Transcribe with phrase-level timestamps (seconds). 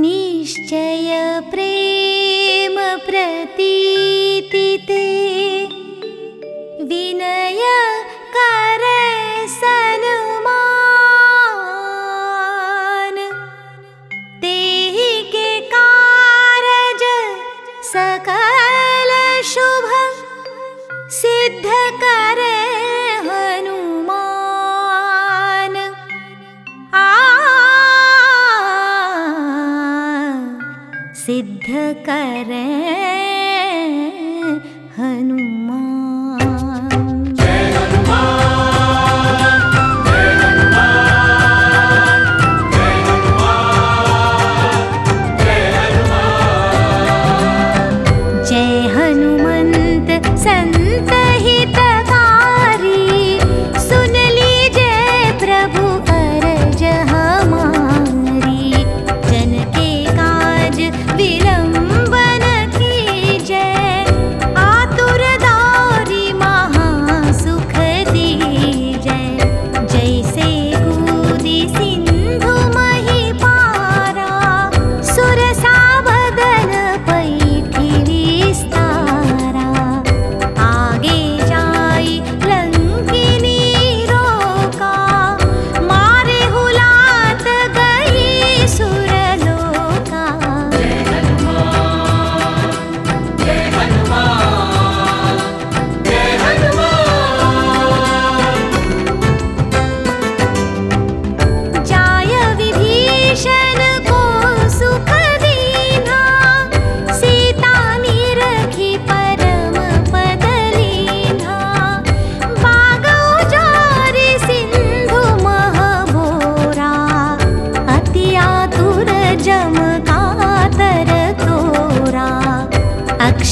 [0.00, 1.10] निश्चय
[1.50, 1.81] प्रेम
[31.62, 33.01] सिद्ध करे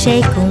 [0.02, 0.49] 谁共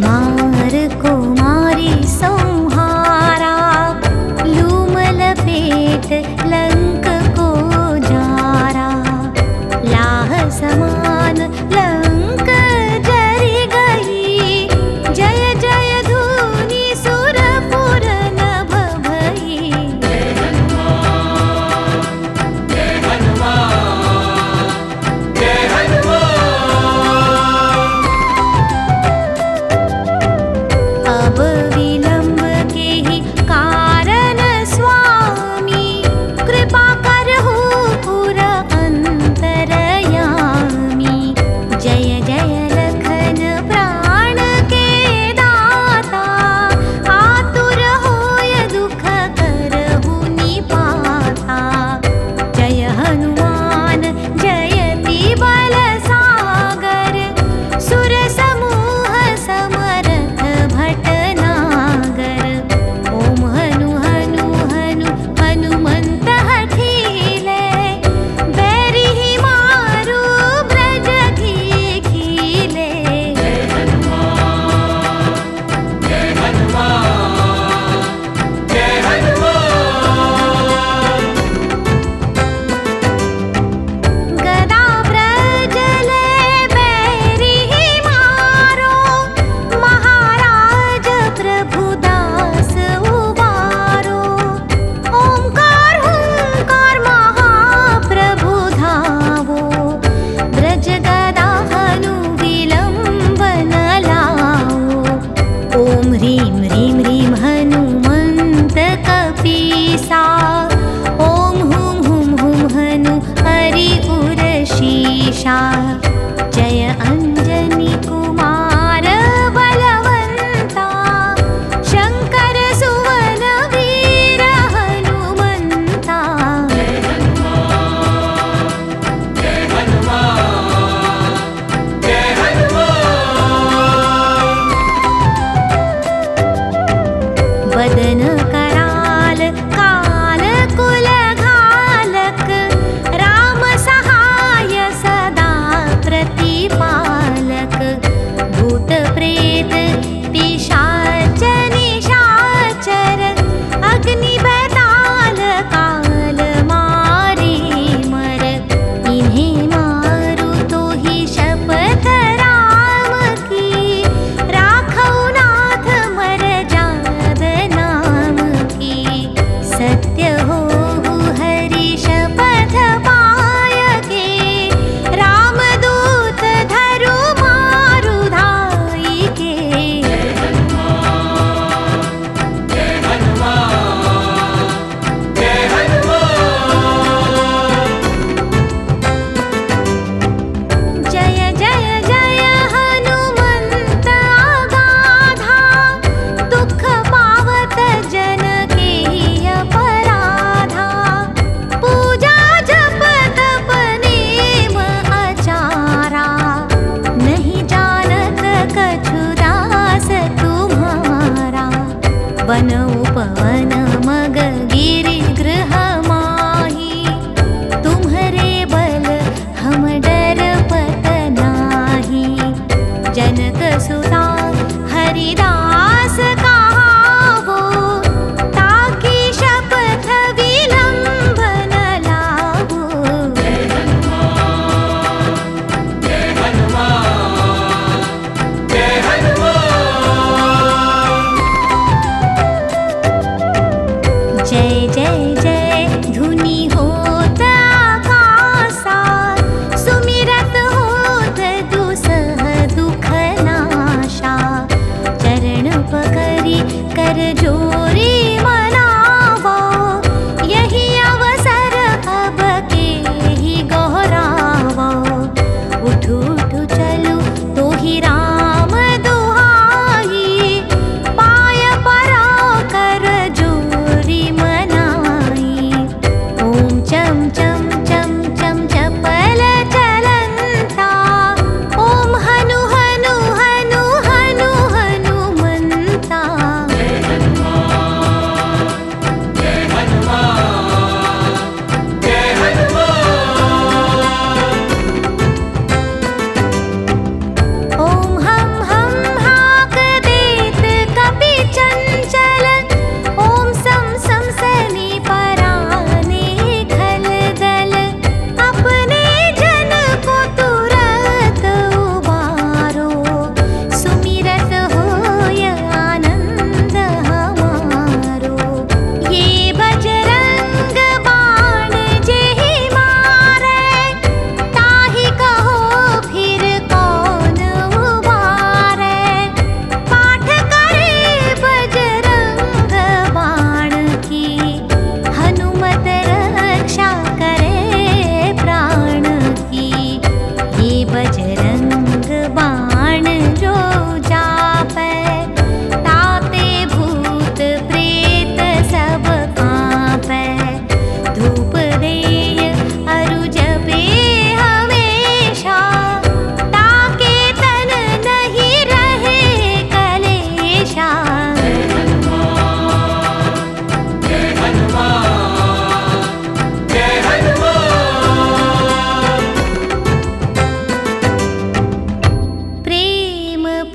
[115.49, 116.08] child.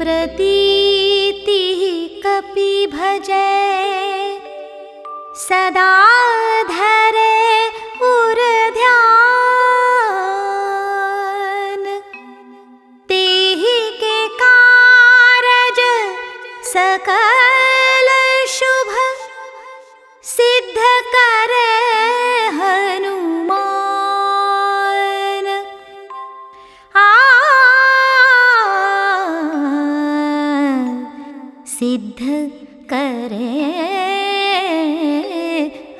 [0.04, 1.42] प्रति
[2.26, 3.52] कपि भजे।
[5.42, 5.92] सदा
[6.70, 7.68] धरे
[8.08, 8.82] उर्ध्यान
[13.08, 13.62] तेः
[14.02, 15.80] के कारज
[16.72, 18.10] सकल
[18.48, 18.92] शुभ
[20.24, 20.78] सिद्ध
[21.14, 22.23] करे।
[31.84, 32.20] सिद्ध
[32.90, 33.48] करे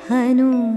[0.07, 0.74] हनु